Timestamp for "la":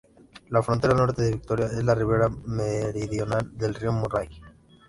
0.49-0.63, 1.83-1.93